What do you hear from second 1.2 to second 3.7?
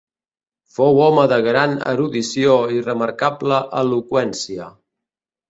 de gran erudició i remarcable